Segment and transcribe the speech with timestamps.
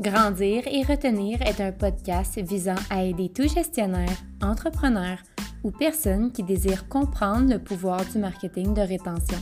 [0.00, 5.18] Grandir et retenir est un podcast visant à aider tout gestionnaire, entrepreneur
[5.62, 9.38] ou personne qui désire comprendre le pouvoir du marketing de rétention.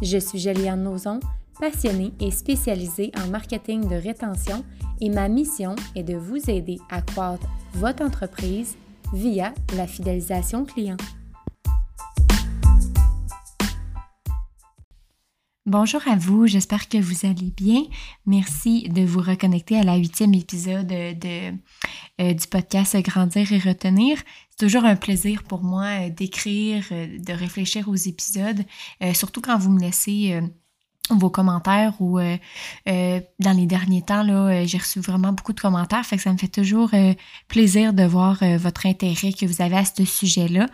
[0.00, 1.18] Je suis Juliane Nozon,
[1.58, 4.64] passionnée et spécialisée en marketing de rétention
[5.00, 8.76] et ma mission est de vous aider à croître votre entreprise
[9.12, 10.98] via la fidélisation client.
[15.70, 17.84] Bonjour à vous, j'espère que vous allez bien.
[18.26, 21.52] Merci de vous reconnecter à la huitième épisode de,
[22.20, 24.18] euh, du podcast Grandir et Retenir.
[24.50, 28.64] C'est toujours un plaisir pour moi euh, d'écrire, euh, de réfléchir aux épisodes,
[29.14, 30.40] surtout quand vous me laissez
[31.08, 34.24] vos commentaires ou dans les derniers temps,
[34.66, 36.90] j'ai reçu vraiment beaucoup de commentaires, fait ça me fait toujours
[37.46, 40.66] plaisir de voir votre intérêt que vous avez à ce sujet-là.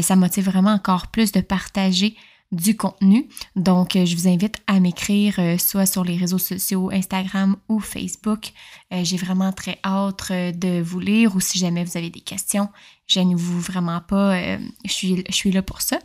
[0.00, 2.16] ça motive vraiment encore plus de partager
[2.52, 3.28] du contenu.
[3.54, 7.78] Donc, euh, je vous invite à m'écrire euh, soit sur les réseaux sociaux, Instagram ou
[7.78, 8.52] Facebook.
[8.92, 12.68] Euh, j'ai vraiment très hâte de vous lire ou si jamais vous avez des questions,
[13.06, 15.98] gênez-vous vraiment pas, je, suis, je suis là pour ça.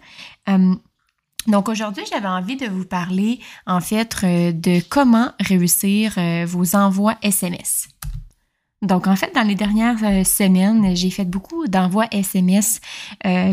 [1.47, 7.87] donc aujourd'hui, j'avais envie de vous parler en fait de comment réussir vos envois SMS.
[8.81, 12.81] Donc, en fait, dans les dernières semaines, j'ai fait beaucoup d'envois SMS,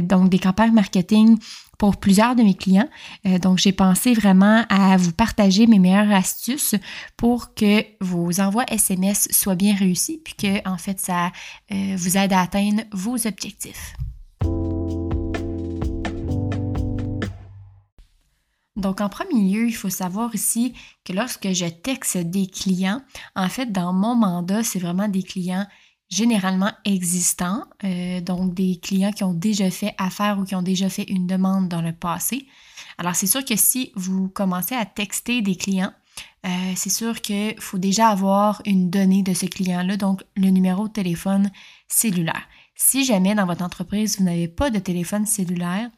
[0.02, 1.38] donc des campagnes marketing
[1.82, 2.88] pour plusieurs de mes clients.
[3.26, 6.76] Euh, donc, j'ai pensé vraiment à vous partager mes meilleures astuces
[7.16, 11.32] pour que vos envois SMS soient bien réussis, puis que, en fait, ça
[11.72, 13.96] euh, vous aide à atteindre vos objectifs.
[18.76, 20.74] Donc, en premier lieu, il faut savoir ici
[21.04, 23.02] que lorsque je texte des clients,
[23.34, 25.66] en fait, dans mon mandat, c'est vraiment des clients
[26.12, 30.90] généralement existants, euh, donc des clients qui ont déjà fait affaire ou qui ont déjà
[30.90, 32.46] fait une demande dans le passé.
[32.98, 35.94] Alors c'est sûr que si vous commencez à texter des clients,
[36.44, 40.86] euh, c'est sûr qu'il faut déjà avoir une donnée de ce client-là, donc le numéro
[40.86, 41.50] de téléphone
[41.88, 42.46] cellulaire.
[42.74, 45.88] Si jamais dans votre entreprise, vous n'avez pas de téléphone cellulaire,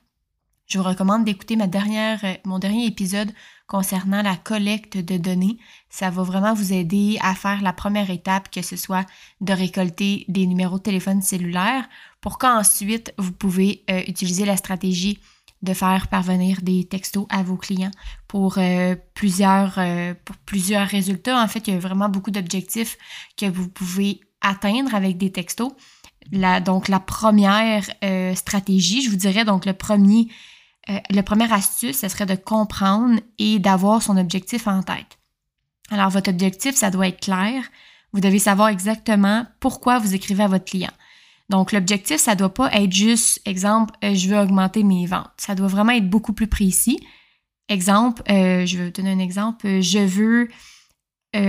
[0.66, 3.32] je vous recommande d'écouter euh, mon dernier épisode
[3.66, 5.58] concernant la collecte de données.
[5.88, 9.06] Ça va vraiment vous aider à faire la première étape, que ce soit
[9.41, 11.88] de récolter des numéros de téléphone cellulaire
[12.20, 15.19] pour qu'ensuite vous pouvez euh, utiliser la stratégie
[15.62, 17.91] de faire parvenir des textos à vos clients
[18.28, 19.78] pour, euh, plusieurs,
[20.26, 21.42] pour plusieurs résultats.
[21.42, 22.98] En fait, il y a vraiment beaucoup d'objectifs
[23.38, 25.72] que vous pouvez atteindre avec des textos.
[26.30, 27.84] Donc, la première
[28.34, 30.28] stratégie, je vous dirais, donc le premier
[30.91, 35.19] euh, la première astuce, ce serait de comprendre et d'avoir son objectif en tête.
[35.91, 37.62] Alors, votre objectif, ça doit être clair.
[38.12, 40.93] Vous devez savoir exactement pourquoi vous écrivez à votre client.
[41.50, 45.31] Donc, l'objectif, ça ne doit pas être juste, exemple, euh, je veux augmenter mes ventes.
[45.37, 46.99] Ça doit vraiment être beaucoup plus précis.
[47.69, 49.81] Exemple, euh, je vais vous donner un exemple.
[49.81, 50.49] Je veux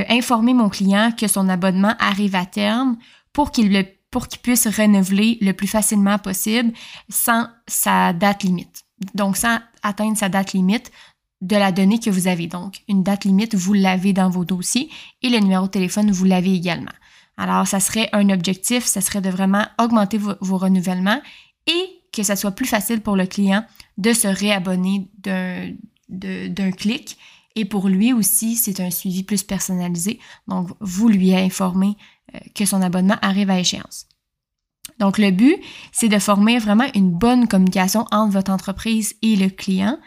[0.10, 2.98] informer mon client que son abonnement arrive à terme
[3.34, 3.86] pour qu'il
[4.42, 6.74] puisse renouveler le plus facilement possible
[7.08, 10.92] sans sa date limite donc sans atteindre sa date limite
[11.42, 12.48] de la donnée que vous avez.
[12.48, 14.90] Donc, une date limite, vous l'avez dans vos dossiers
[15.22, 16.92] et le numéro de téléphone, vous l'avez également.
[17.38, 21.22] Alors, ça serait un objectif, ça serait de vraiment augmenter vos, renouvellements
[21.68, 23.66] et que ça soit plus facile pour le client
[23.98, 25.10] de se réabonner
[26.10, 27.18] d'un clic.
[27.58, 30.20] Et pour lui aussi, c'est un suivi plus personnalisé.
[30.48, 31.96] Donc, vous lui informez
[32.34, 34.08] euh, que son abonnement arrive à échéance.
[35.00, 35.58] Donc, le but,
[35.92, 40.00] c'est de former vraiment une bonne communication entre votre entreprise et le client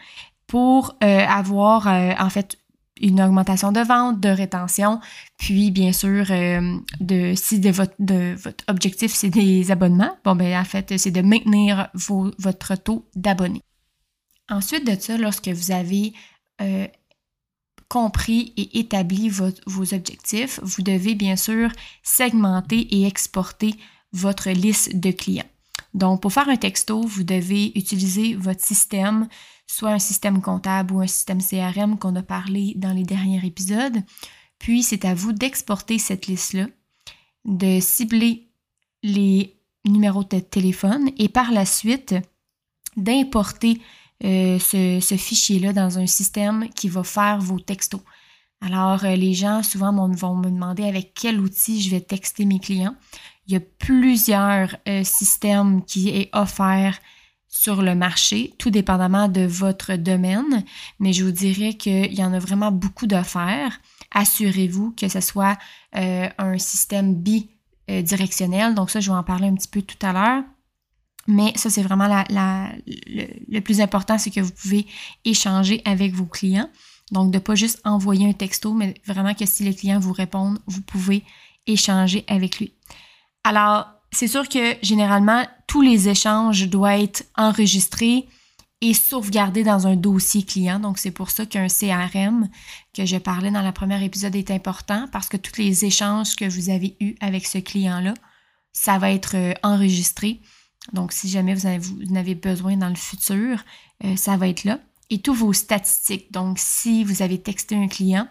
[0.47, 2.57] pour euh, avoir, euh, en fait,
[3.01, 4.99] une augmentation de vente, de rétention,
[5.37, 7.93] puis bien sûr, euh, de, si de votre,
[8.67, 13.61] objectif, c'est des abonnements, bon, ben en fait, c'est de maintenir votre taux d'abonnés.
[14.49, 16.13] Ensuite de ça, lorsque vous avez
[17.87, 21.71] compris et établi vos objectifs, vous devez bien sûr
[22.03, 23.75] segmenter et exporter
[24.13, 25.49] votre liste de clients.
[25.93, 29.27] Donc, pour faire un texto, vous devez utiliser votre système,
[29.67, 34.03] soit un système comptable ou un système CRM qu'on a parlé dans les derniers épisodes.
[34.59, 36.67] Puis, c'est à vous d'exporter cette liste-là,
[37.45, 38.49] de cibler
[39.03, 39.55] les
[39.85, 42.15] numéros de téléphone et par la suite
[42.97, 43.81] d'importer
[44.25, 48.01] euh, ce, ce fichier-là dans un système qui va faire vos textos.
[48.61, 52.59] Alors, euh, les gens souvent vont me demander avec quel outil je vais texter mes
[52.59, 52.95] clients.
[53.49, 56.99] Il y a plusieurs euh, systèmes qui est offert
[57.47, 60.63] sur le marché, tout dépendamment de votre domaine,
[60.99, 63.81] mais je vous dirais qu'il y en a vraiment beaucoup d'offerts.
[64.11, 65.57] Assurez-vous que ce soit
[65.95, 68.75] euh, un système bidirectionnel.
[68.75, 70.43] Donc ça, je vais en parler un petit peu tout à l'heure.
[71.25, 74.85] Mais ça, c'est vraiment le, le, plus important, c'est que vous pouvez
[75.25, 76.69] échanger avec vos clients.
[77.11, 80.13] Donc, de ne pas juste envoyer un texto, mais vraiment que si les clients vous
[80.13, 81.23] répondent, vous pouvez
[81.65, 82.73] échanger avec lui.
[83.43, 88.27] Alors, c'est sûr que généralement, tous les échanges doivent être enregistrés
[88.81, 90.79] et sauvegardés dans un dossier client.
[90.79, 92.49] Donc, c'est pour ça qu'un CRM
[92.93, 96.45] que je parlais dans le premier épisode est important parce que tous les échanges que
[96.45, 98.13] vous avez eus avec ce client-là,
[98.71, 100.39] ça va être euh, enregistré.
[100.93, 103.63] Donc, si jamais vous en avez besoin dans le futur,
[104.05, 104.79] euh, ça va être là.
[105.09, 106.31] Et tous vos statistiques.
[106.31, 108.27] Donc, si vous avez texté un client,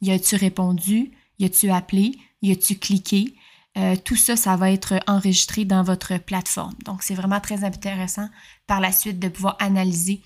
[0.00, 1.12] y a-tu répondu?
[1.38, 2.18] Y a-tu appelé?
[2.40, 3.34] Y a-tu cliqué?
[3.78, 6.74] Euh, tout ça, ça va être enregistré dans votre plateforme.
[6.84, 8.28] Donc, c'est vraiment très intéressant
[8.66, 10.20] par la suite de pouvoir analyser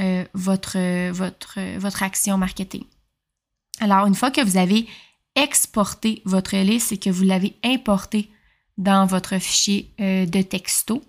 [0.00, 2.84] euh, votre, action marketing.
[3.80, 4.88] Alors, une fois que vous avez
[5.36, 8.30] exporté votre liste et que vous l'avez importé
[8.76, 11.04] dans votre fichier euh, de texto,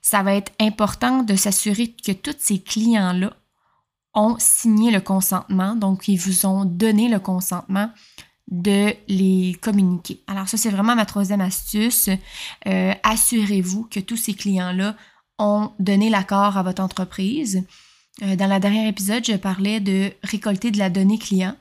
[0.00, 3.34] ça va être important de s'assurer que tous ces clients-là
[4.14, 7.90] ont signé le consentement, donc ils vous ont donné le consentement
[8.50, 10.22] de les communiquer.
[10.26, 12.08] Alors ça, c'est vraiment ma troisième astuce.
[12.66, 14.96] Euh, assurez-vous que tous ces clients-là
[15.38, 17.62] ont donné l'accord à votre entreprise.
[18.22, 21.54] Euh, dans le dernier épisode, je parlais de récolter de la donnée client.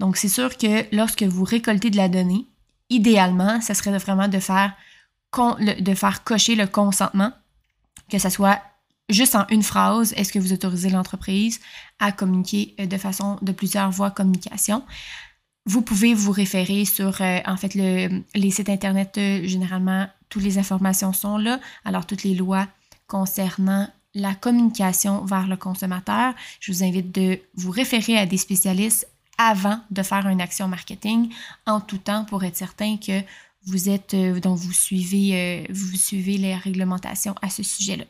[0.00, 2.46] Donc, c'est sûr que lorsque vous récoltez de la donnée,
[2.88, 4.74] idéalement, ça serait vraiment de faire,
[5.36, 7.32] de faire cocher le consentement,
[8.10, 8.60] que ce soit
[9.10, 11.60] juste en une phrase, est-ce que vous autorisez l'entreprise
[11.98, 14.82] à communiquer euh, de façon de plusieurs voies communication?
[15.66, 20.42] Vous pouvez vous référer sur, euh, en fait, le, les sites Internet, euh, généralement, toutes
[20.42, 21.60] les informations sont là.
[21.84, 22.66] Alors, toutes les lois
[23.06, 29.06] concernant la communication vers le consommateur, je vous invite de vous référer à des spécialistes
[29.36, 31.30] avant de faire une action marketing
[31.66, 33.22] en tout temps pour être certain que
[33.66, 38.04] vous êtes, euh, vous suivez, vous suivez les réglementations à ce sujet-là.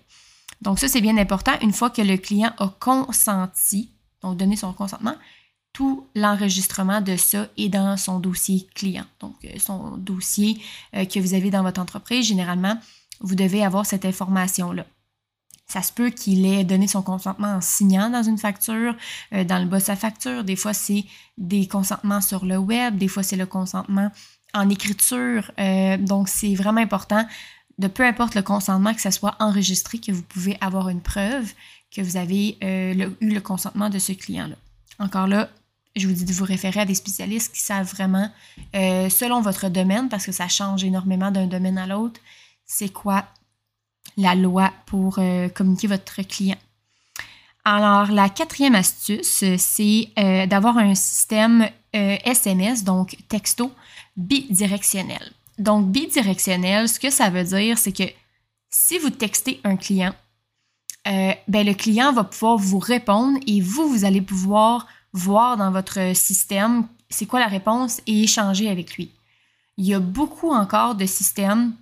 [0.63, 1.53] Donc ça, c'est bien important.
[1.63, 3.91] Une fois que le client a consenti,
[4.23, 5.17] donc donné son consentement,
[5.81, 9.07] tout l'enregistrement de ça est dans son dossier client.
[9.19, 10.61] Donc, euh, son dossier
[10.95, 12.77] euh, que vous avez dans votre entreprise, généralement,
[13.21, 14.85] vous devez avoir cette information-là.
[15.67, 18.95] Ça se peut qu'il ait donné son consentement en signant dans une facture,
[19.33, 20.45] euh, dans le bas de sa facture.
[20.45, 21.07] Des fois, c'est
[21.39, 24.13] des consentements sur le web, des fois, c'est le consentement
[24.53, 25.51] en écriture.
[26.01, 27.27] donc, c'est vraiment important
[27.79, 31.55] de peu importe le consentement, que ça soit enregistré, que vous pouvez avoir une preuve
[31.91, 34.57] que vous avez eu le consentement de ce client-là.
[34.99, 35.49] Encore là,
[35.97, 38.31] je vous dis de vous référer à des spécialistes qui savent vraiment,
[38.77, 42.21] euh, selon votre domaine, parce que ça change énormément d'un domaine à l'autre,
[42.65, 43.25] c'est quoi
[44.17, 46.59] la loi pour euh, communiquer votre client.
[47.65, 53.73] Alors, la quatrième astuce, c'est euh, d'avoir un système SMS, donc texto,
[54.17, 55.33] bidirectionnel.
[55.59, 58.05] Donc, bidirectionnel, ce que ça veut dire, c'est que
[58.71, 60.15] si vous textez un client,
[61.05, 66.15] ben, le client va pouvoir vous répondre et vous, vous allez pouvoir voir dans votre
[66.15, 69.11] système c'est quoi la réponse et échanger avec lui.
[69.77, 71.73] Il y a beaucoup encore de systèmes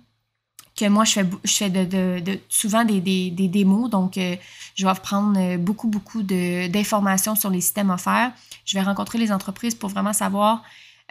[0.75, 2.99] que moi je fais, je fais de, souvent des,
[3.31, 4.35] démos, donc euh,
[4.75, 8.31] je vais prendre euh, beaucoup, beaucoup d'informations sur les systèmes offerts.
[8.65, 10.63] Je vais rencontrer les entreprises pour vraiment savoir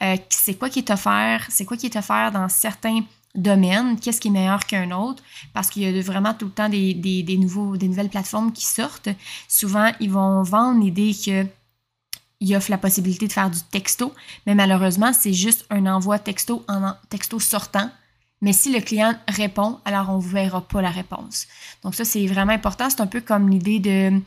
[0.02, 3.00] euh, c'est quoi qui est offert, c'est quoi qui est offert dans certains
[3.34, 5.22] domaines, qu'est-ce qui est meilleur qu'un autre,
[5.52, 8.64] parce qu'il y a vraiment tout le temps des, des, nouveaux, des nouvelles plateformes qui
[8.64, 9.10] sortent.
[9.48, 11.46] Souvent, ils vont vendre l'idée que
[12.40, 14.14] il offre la possibilité de faire du texto,
[14.46, 17.90] mais malheureusement, c'est juste un envoi texto en texto sortant.
[18.40, 21.48] Mais si le client répond, alors on ne verra pas la réponse.
[21.82, 22.88] Donc ça, c'est vraiment important.
[22.88, 24.20] C'est un peu comme l'idée de...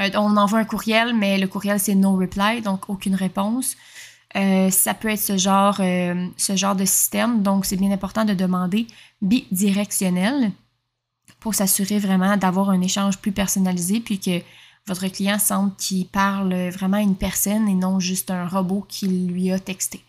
[0.00, 3.76] Euh, on envoie un courriel, mais le courriel, c'est no reply, donc aucune réponse.
[4.36, 7.42] Euh, ça peut être ce genre, euh, ce genre de système.
[7.42, 8.86] Donc, c'est bien important de demander
[9.22, 10.50] bidirectionnel
[11.40, 14.42] pour s'assurer vraiment d'avoir un échange plus personnalisé, puis que
[14.86, 19.08] votre client semble qu'il parle vraiment à une personne et non juste un robot qui
[19.08, 20.04] lui a texté.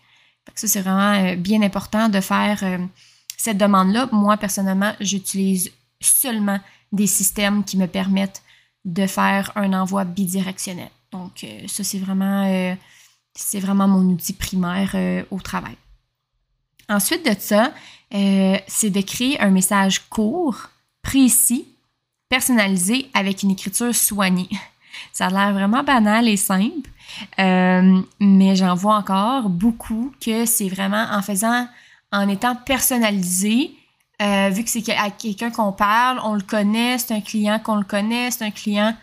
[0.54, 2.78] Ça, c'est vraiment euh, bien important de faire euh,
[3.36, 4.08] cette demande-là.
[4.12, 6.60] Moi, personnellement, j'utilise seulement
[6.92, 8.42] des systèmes qui me permettent
[8.84, 10.90] de faire un envoi bidirectionnel.
[11.10, 12.76] Donc, euh, ça, c'est vraiment,
[13.34, 14.94] c'est vraiment mon outil primaire
[15.30, 15.76] au travail.
[16.88, 17.72] Ensuite de ça,
[18.10, 20.70] c'est de créer un message court,
[21.02, 21.66] précis
[22.28, 24.48] personnalisé avec une écriture soignée.
[25.12, 26.90] Ça a l'air vraiment banal et simple,
[27.38, 31.68] euh, mais j'en vois encore beaucoup que c'est vraiment en faisant,
[32.12, 33.72] en étant personnalisé,
[34.22, 37.76] euh, vu que c'est à quelqu'un qu'on parle, on le connaît, c'est un client qu'on
[37.76, 38.96] le connaît, c'est un client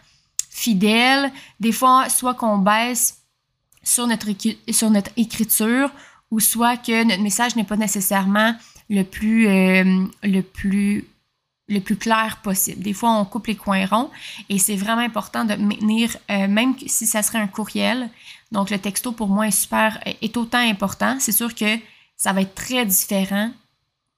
[0.50, 1.32] fidèle.
[1.60, 3.20] Des fois, soit qu'on baisse
[3.84, 4.27] sur notre,
[4.72, 5.92] sur notre écriture
[6.32, 8.56] ou soit que notre message n'est pas nécessairement
[8.89, 11.06] le plus, euh, le plus
[11.67, 12.82] le plus clair possible.
[12.82, 14.12] Des fois, on coupe les coins ronds
[14.50, 18.10] et c'est vraiment important de maintenir, euh, même si ça serait un courriel.
[18.51, 21.17] Donc, le texto pour moi est super, est autant important.
[21.20, 21.77] C'est sûr que
[22.17, 23.51] ça va être très différent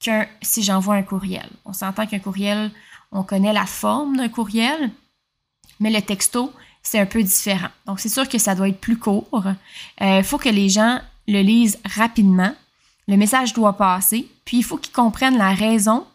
[0.03, 1.49] que si j'envoie un courriel.
[1.65, 2.71] On s'entend qu'un courriel,
[3.11, 4.91] on connaît la forme d'un courriel,
[5.79, 7.69] mais le texto, c'est un peu différent.
[7.85, 9.43] Donc, c'est sûr que ça doit être plus court.
[10.01, 12.53] Il euh, faut que les gens le lisent rapidement.
[13.07, 16.05] Le message doit passer, puis il faut qu'ils comprennent la raison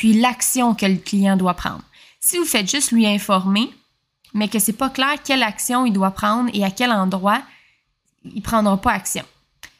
[0.00, 1.82] puis l'action que le client doit prendre.
[2.20, 3.70] Si vous faites juste lui informer,
[4.32, 7.42] mais que c'est pas clair quelle action il doit prendre et à quel endroit,
[8.24, 9.26] il prendra pas action.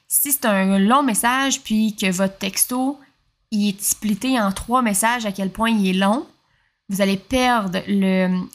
[0.08, 3.00] Si c'est un long message puis que votre texto
[3.50, 6.26] il est splitté en trois messages à quel point il est long,
[6.90, 7.80] vous allez perdre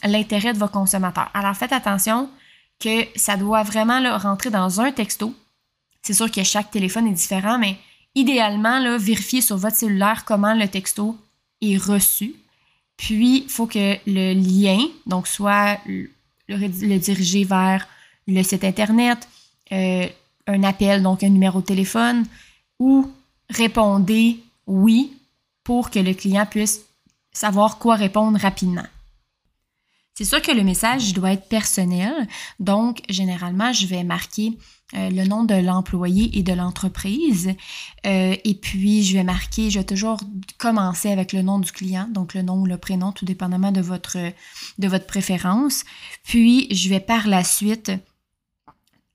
[0.04, 1.32] l'intérêt de vos consommateurs.
[1.34, 2.30] Alors faites attention
[2.80, 5.34] que ça doit vraiment rentrer dans un texto.
[6.04, 7.76] C'est sûr que chaque téléphone est différent, mais
[8.14, 11.18] idéalement, là, vérifiez sur votre cellulaire comment le texto
[11.62, 12.36] est reçu.
[12.98, 17.88] Puis, il faut que le lien, donc soit le, diriger vers
[18.28, 19.28] le site Internet,
[19.72, 20.08] euh,
[20.48, 22.26] un appel, donc un numéro de téléphone,
[22.80, 23.12] ou
[23.50, 25.14] répondez oui
[25.64, 26.86] pour que le client puisse
[27.32, 28.86] savoir quoi répondre rapidement.
[30.14, 32.28] C'est sûr que le message doit être personnel,
[32.60, 34.54] donc généralement, je vais marquer
[34.94, 37.50] euh, le nom de l'employé et de l'entreprise.
[38.06, 40.20] Euh, et puis, je vais marquer, je vais toujours
[40.60, 43.82] commencer avec le nom du client, donc le nom ou le prénom, tout dépendamment de
[43.82, 44.18] votre,
[45.08, 45.86] préférence.
[46.24, 47.92] Puis, je vais par la suite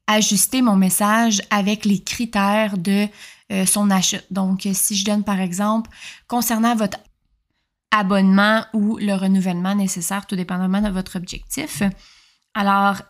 [0.08, 3.06] ajuster mon message avec les critères de
[3.52, 4.22] euh, son achat.
[4.32, 5.88] Donc, si je donne par exemple,
[6.26, 6.98] concernant votre
[7.92, 11.84] abonnement ou le renouvellement nécessaire, tout dépendamment de votre objectif,
[12.54, 13.02] alors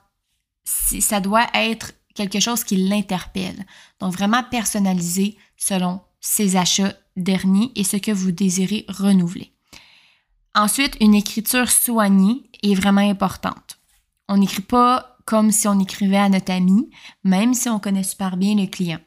[0.64, 3.66] ça doit être quelque chose qui l'interpelle.
[4.00, 9.52] Donc vraiment personnalisé selon ses achats derniers et ce que vous désirez renouveler.
[10.54, 13.78] Ensuite, une écriture soignée est vraiment importante.
[14.28, 16.90] On n'écrit pas comme si on écrivait à notre ami,
[17.22, 18.98] même si on connaît super bien le client.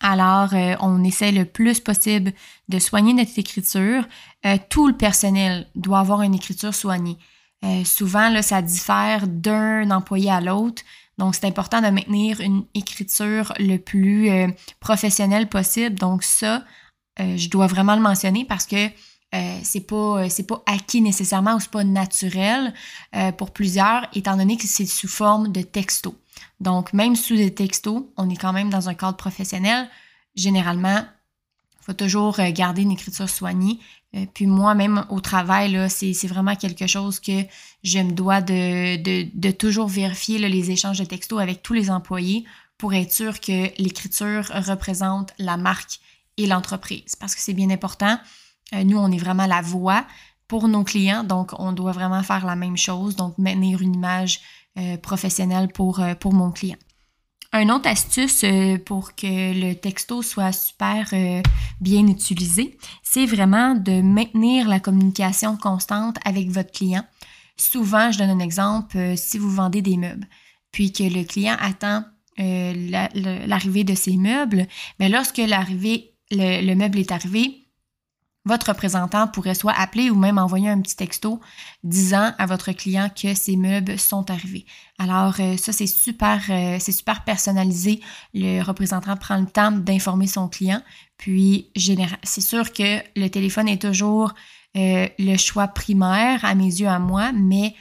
[0.00, 2.32] Alors, euh, on essaie le plus possible
[2.68, 4.04] de soigner notre écriture.
[4.44, 7.18] Euh, tout le personnel doit avoir une écriture soignée.
[7.64, 10.82] Euh, souvent, là, ça diffère d'un employé à l'autre.
[11.18, 14.48] Donc, c'est important de maintenir une écriture le plus euh,
[14.80, 15.94] professionnelle possible.
[15.96, 16.64] Donc, ça,
[17.20, 18.86] euh, je dois vraiment le mentionner parce que
[19.34, 22.74] euh, c'est pas c'est pas acquis nécessairement ou c'est pas naturel
[23.38, 26.14] pour plusieurs, étant donné que c'est sous forme de texto.
[26.60, 29.88] Donc, même sous des textos, on est quand même dans un cadre professionnel.
[30.34, 31.02] Généralement,
[31.82, 33.80] il faut toujours garder une écriture soignée.
[34.34, 37.42] puis moi, même au travail, là, c'est, vraiment quelque chose que
[37.82, 42.44] je me dois de, toujours vérifier les échanges de textos avec tous les employés
[42.78, 46.00] pour être sûr que l'écriture représente la marque
[46.36, 47.16] et l'entreprise.
[47.16, 48.18] Parce que c'est bien important.
[48.74, 50.04] Euh, nous, on est vraiment la voix
[50.48, 54.40] pour nos clients, donc on doit vraiment faire la même chose, donc maintenir une image
[54.78, 56.76] euh, professionnelle pour, euh, pour mon client.
[57.52, 58.44] Un autre astuce
[58.86, 61.12] pour que le texto soit super
[61.80, 67.04] bien utilisé, c'est vraiment de maintenir la communication constante avec votre client.
[67.56, 70.26] Souvent, je donne un exemple, euh, si vous vendez des meubles,
[70.72, 72.04] puis que le client attend
[72.40, 73.06] euh,
[73.46, 74.66] l'arrivée de ces meubles,
[74.98, 77.61] mais ben, lorsque l'arrivée, le, meuble est arrivé,
[78.44, 81.40] votre représentant pourrait soit appeler ou même envoyer un petit texto
[81.84, 84.66] disant à votre client que ces meubles sont arrivés.
[84.98, 88.00] Alors euh, ça c'est super c'est super personnalisé.
[88.34, 90.82] Le représentant prend le temps d'informer son client.
[91.18, 91.70] Puis
[92.24, 94.34] c'est sûr que le téléphone est toujours
[94.76, 97.74] euh, le choix primaire à mes yeux à moi, mais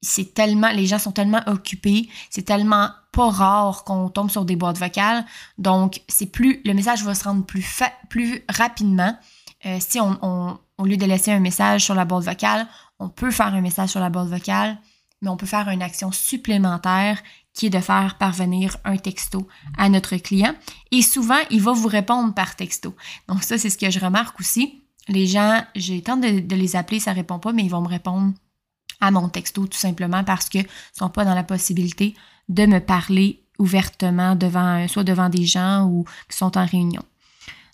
[0.00, 4.56] c'est tellement, les gens sont tellement occupés, c'est tellement pas rare qu'on tombe sur des
[4.56, 5.26] boîtes vocales,
[5.58, 9.16] donc c'est plus, le message va se rendre plus, plus rapidement.
[9.66, 12.66] Euh, si on, au lieu de laisser un message sur la boîte vocale,
[12.98, 14.78] on peut faire un message sur la boîte vocale,
[15.20, 17.22] mais on peut faire une action supplémentaire
[17.54, 20.54] qui est de faire parvenir un texto à notre client.
[20.90, 22.96] Et souvent, il va vous répondre par texto.
[23.28, 26.76] Donc ça, c'est ce que je remarque aussi les gens, j'ai le temps de, les
[26.76, 28.32] appeler, ça répond pas, mais ils vont me répondre
[29.00, 30.66] à mon texto tout simplement parce qu'ils
[30.96, 32.14] sont pas dans la possibilité
[32.48, 37.02] de me parler ouvertement devant, soit devant des gens ou qui sont en réunion.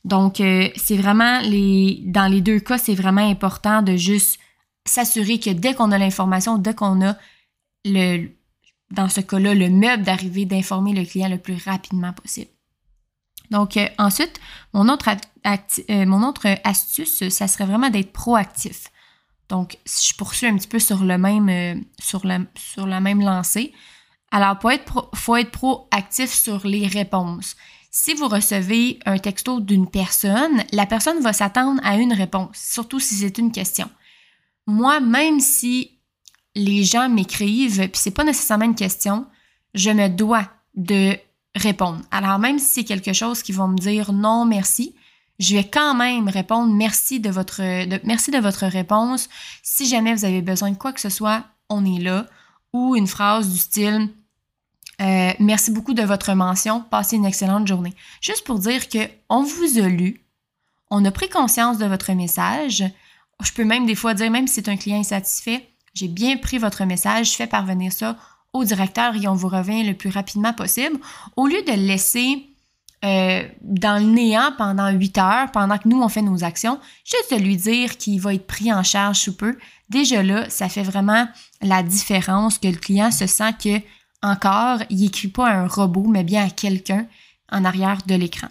[0.05, 4.39] Donc, euh, c'est vraiment les, dans les deux cas, c'est vraiment important de juste
[4.87, 7.17] s'assurer que dès qu'on a l'information, dès qu'on a
[7.85, 8.29] le,
[8.91, 12.51] dans ce cas-là, le meuble d'arriver, d'informer le client le plus rapidement possible.
[13.51, 14.41] Donc, euh, ensuite,
[14.73, 18.85] mon autre, euh, mon autre astuce, ça serait vraiment d'être proactif.
[19.49, 23.21] Donc, si je poursuis un petit peu sur le même, sur, la, sur la même
[23.21, 23.73] lancée.
[24.31, 27.57] Alors, il être faut être proactif sur les réponses.
[27.91, 33.01] Si vous recevez un texto d'une personne, la personne va s'attendre à une réponse, surtout
[33.01, 33.89] si c'est une question.
[34.67, 35.99] moi, même si
[36.55, 39.27] les gens m'écrivent, puis c'est pas nécessairement une question,
[39.75, 41.17] je me dois de
[41.55, 42.01] répondre.
[42.11, 44.95] Alors même si c'est quelque chose qui vont me dire non merci,
[45.39, 47.61] je vais quand même répondre merci de votre
[48.05, 49.29] merci de votre réponse.
[49.63, 52.27] Si jamais vous avez besoin de quoi que ce soit, on est là.
[52.73, 54.11] Ou une phrase du style
[55.01, 57.95] euh, merci beaucoup de votre mention, passez une excellente journée.
[58.21, 60.25] Juste pour dire que on vous a lu,
[60.91, 62.85] on a pris conscience de votre message.
[63.43, 66.59] Je peux même des fois dire, même si c'est un client insatisfait, j'ai bien pris
[66.59, 68.17] votre message, je fais parvenir ça
[68.53, 70.99] au directeur et on vous revient le plus rapidement possible.
[71.37, 72.49] Au lieu de laisser
[73.05, 77.33] euh, dans le néant pendant huit heures, pendant que nous, on fait nos actions, juste
[77.33, 79.57] de lui dire qu'il va être pris en charge sous peu,
[79.89, 81.29] déjà là, ça fait vraiment
[81.63, 83.81] la différence que le client se sent que,
[84.23, 87.07] encore, il n'écrit pas à un robot, mais bien à quelqu'un
[87.51, 88.49] en arrière de l'écran.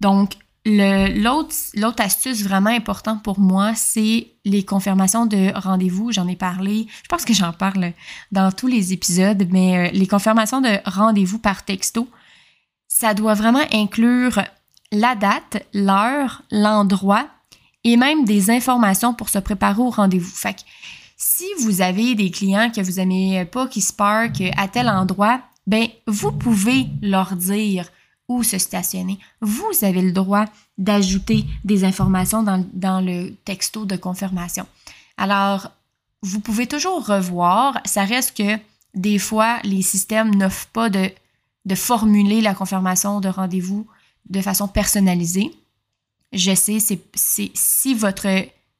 [0.00, 6.12] Donc, L'autre astuce vraiment importante pour moi, c'est les confirmations de rendez-vous.
[6.12, 7.92] J'en ai parlé, je pense que j'en parle
[8.30, 12.08] dans tous les épisodes, mais euh, les confirmations de rendez-vous par texto,
[12.86, 14.40] ça doit vraiment inclure
[14.92, 17.26] la date, l'heure, l'endroit
[17.82, 20.30] et même des informations pour se préparer au rendez-vous.
[20.30, 20.64] Fait
[21.22, 25.40] si vous avez des clients que vous n'aimez pas qui se parkent à tel endroit,
[25.68, 27.88] ben vous pouvez leur dire
[28.28, 29.20] où se stationner.
[29.40, 30.46] Vous avez le droit
[30.78, 34.66] d'ajouter des informations dans, dans, le texto de confirmation.
[35.16, 35.70] Alors,
[36.22, 37.80] vous pouvez toujours revoir.
[37.84, 38.58] Ça reste que
[38.94, 41.08] des fois, les systèmes n'offrent pas de,
[41.66, 43.86] de formuler la confirmation de rendez-vous
[44.28, 45.54] de façon personnalisée.
[46.32, 47.00] Je sais, c'est,
[47.54, 48.26] si votre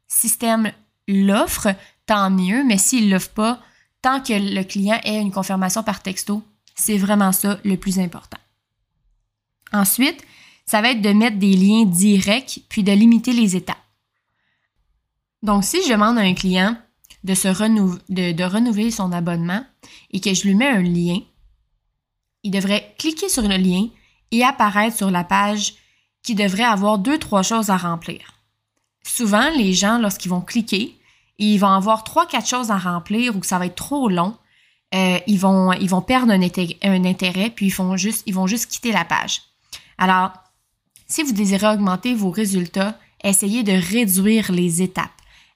[0.09, 0.73] système
[1.09, 1.75] l'offre,
[2.07, 3.61] tant mieux, mais s'il ne l'offre pas,
[4.01, 6.43] tant que le client ait une confirmation par texto,
[6.75, 8.39] c'est vraiment ça le plus important.
[9.73, 10.23] Ensuite,
[10.67, 13.77] ça va être de mettre des liens directs puis de limiter les étapes.
[15.43, 16.77] Donc, si je demande à un client
[17.25, 19.65] de, de, renouveler son abonnement
[20.11, 21.19] et que je lui mets un lien,
[22.43, 23.89] il devrait cliquer sur le lien
[24.31, 25.75] et apparaître sur la page
[26.23, 28.35] qui devrait avoir deux, trois choses à remplir.
[29.05, 30.97] Souvent, les gens, lorsqu'ils vont cliquer,
[31.39, 34.37] ils vont avoir trois, quatre choses à remplir ou que ça va être trop long,
[34.95, 39.43] euh, ils, vont, perdre un intérêt, puis ils, font juste, vont juste quitter la page.
[39.97, 40.33] Alors,
[41.07, 45.11] si vous désirez augmenter vos résultats, essayez de réduire les étapes.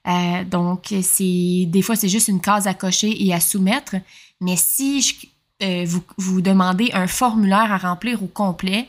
[0.07, 3.95] Euh, donc, des fois, c'est juste une case à cocher et à soumettre.
[4.41, 5.29] Mais si
[5.61, 8.87] euh, vous, vous demandez un formulaire à remplir au complet,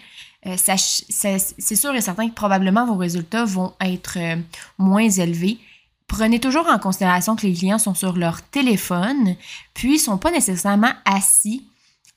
[0.57, 4.16] c'est sûr et certain que probablement vos résultats vont être
[4.79, 5.59] moins élevés.
[6.09, 9.37] Prenez toujours en considération que les clients sont sur leur téléphone,
[9.75, 11.68] puis ne sont pas nécessairement assis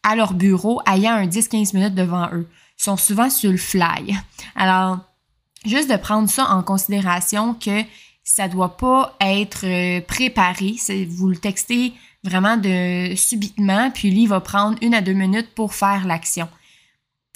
[0.04, 2.48] à leur bureau ayant un 10-15 minutes devant eux
[2.82, 4.16] sont souvent sur le fly.
[4.56, 5.00] Alors,
[5.66, 7.84] juste de prendre ça en considération que
[8.24, 10.76] ça doit pas être euh, préparé.
[11.08, 15.54] Vous le textez vraiment de subitement, puis lui, il va prendre une à deux minutes
[15.54, 16.48] pour faire l'action.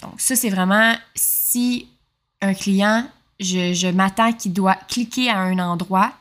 [0.02, 1.88] Donc, ça, c'est vraiment si
[2.42, 3.06] un client,
[3.40, 6.12] je, m'attends qu'il doit cliquer à un endroit,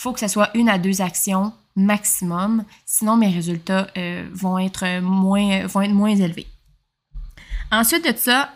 [0.00, 5.00] faut que ce soit une à deux actions maximum, sinon mes résultats euh, vont, être
[5.02, 6.46] moins, vont être moins élevés.
[7.70, 8.50] Ensuite de ça,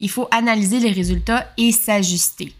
[0.00, 2.54] il faut analyser les résultats et s'ajuster.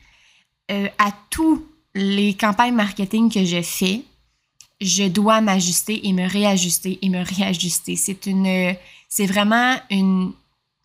[0.71, 4.03] Euh, à tous les campagnes marketing que je fais,
[4.83, 7.97] je dois m'ajuster et me réajuster et me réajuster.
[7.97, 8.19] C'est
[9.09, 10.33] c'est vraiment une,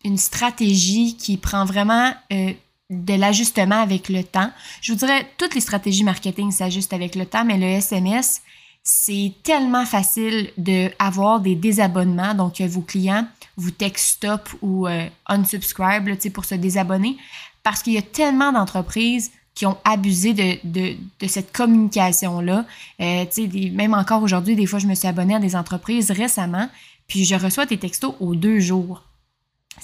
[0.04, 2.54] une stratégie qui prend vraiment euh,
[2.92, 4.50] de l'ajustement avec le temps.
[4.80, 8.42] Je vous dirais, toutes les stratégies marketing s'ajustent avec le temps, mais le SMS,
[8.84, 12.34] c'est tellement facile d'avoir des désabonnements.
[12.34, 13.26] Donc, vos clients
[13.56, 17.16] vous textent stop ou euh, unsubscribe pour se désabonner
[17.62, 22.64] parce qu'il y a tellement d'entreprises qui ont abusé de, cette communication-là.
[23.00, 23.24] Euh,
[23.72, 26.68] même encore aujourd'hui, des fois, je me suis abonnée à des entreprises récemment,
[27.06, 29.02] puis je reçois des textos aux deux jours.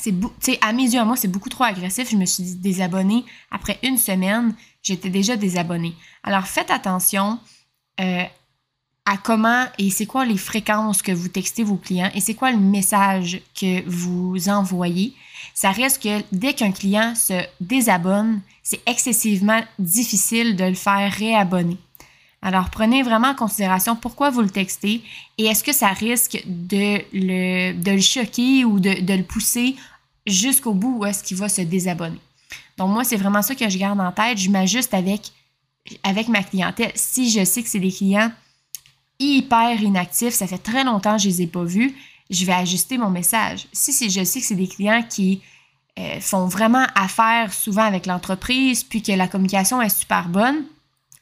[0.01, 2.11] C'est à mes yeux, à moi, c'est beaucoup trop agressif.
[2.11, 4.55] Je me suis désabonnée après une semaine.
[4.83, 5.95] J'étais déjà désabonnée.
[6.23, 7.39] Alors, faites attention.
[8.01, 8.23] Euh,
[9.09, 12.53] à comment et c'est quoi les fréquences que vous textez vos clients et c'est quoi
[12.53, 15.15] le message que vous envoyez.
[15.55, 21.79] Ça reste que dès qu'un client se désabonne, c'est excessivement difficile de le faire réabonner.
[22.41, 25.03] Alors, prenez vraiment en considération pourquoi vous le textez
[25.39, 29.75] et est-ce que ça risque de le, choquer ou de, le pousser
[30.27, 32.21] jusqu'au bout où est-ce qu'il va se désabonner.
[32.77, 34.39] Donc, moi, c'est vraiment ça que je garde en tête.
[34.39, 35.33] Je m'ajuste avec,
[36.29, 36.93] ma clientèle.
[36.95, 38.31] Si je sais que c'est des clients
[39.19, 41.97] hyper inactifs, ça fait très longtemps que je les ai pas vus,
[42.31, 43.67] je vais ajuster mon message.
[43.73, 45.43] Si, si je sais que c'est des clients qui
[45.99, 50.63] euh, font vraiment affaire souvent avec l'entreprise, puis que la communication est super bonne,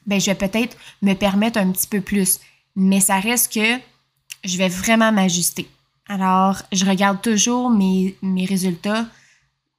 [0.07, 2.39] ben, je vais peut-être me permettre un petit peu plus.
[2.75, 3.79] Mais ça reste que
[4.43, 5.67] je vais vraiment m'ajuster.
[6.09, 9.05] Alors, je regarde toujours mes, mes résultats,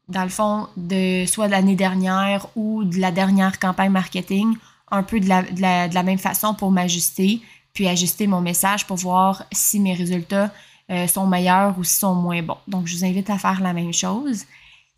[0.09, 4.55] dans le fond, de soit de l'année dernière ou de la dernière campagne marketing,
[4.91, 7.41] un peu de la, de la, de la même façon pour m'ajuster,
[7.73, 10.53] puis ajuster mon message pour voir si mes résultats
[10.91, 12.59] euh, sont meilleurs ou si sont moins bons.
[12.67, 14.45] Donc, je vous invite à faire la même chose.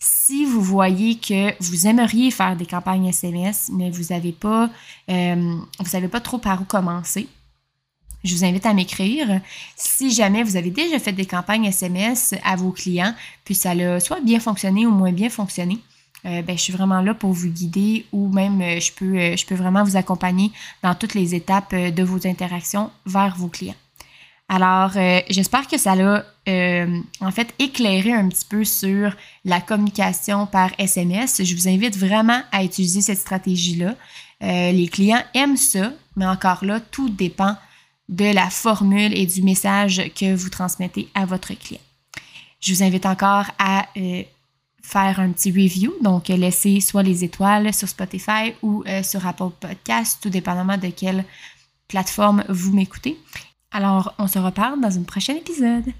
[0.03, 4.71] Si vous voyez que vous aimeriez faire des campagnes SMS, mais vous n'avez pas,
[5.11, 7.29] euh, vous savez pas trop par où commencer,
[8.25, 9.41] je vous invite à m'écrire.
[9.77, 14.01] Si jamais vous avez déjà fait des campagnes SMS à vos clients, puis ça a
[14.01, 15.79] soit bien fonctionné ou moins bien fonctionné,
[16.27, 19.37] euh, ben, je suis vraiment là pour vous guider ou même euh, je, peux, euh,
[19.37, 23.75] je peux vraiment vous accompagner dans toutes les étapes de vos interactions vers vos clients.
[24.53, 24.91] Alors,
[25.31, 31.45] j'espère que ça l'a en fait éclairé un petit peu sur la communication par SMS.
[31.45, 33.95] Je vous invite vraiment à utiliser cette stratégie-là.
[34.41, 37.55] les clients aiment ça, mais encore là, tout dépend
[38.11, 41.81] de la formule et du message que vous transmettez à votre client.
[42.61, 44.23] Je vous invite encore à euh,
[44.83, 49.51] faire un petit review, donc laisser soit les étoiles sur Spotify ou euh, sur Apple
[49.59, 51.25] Podcast, tout dépendamment de quelle
[51.89, 53.17] plateforme vous m'écoutez.
[53.73, 55.93] Alors, on se reparle dans un prochain épisode.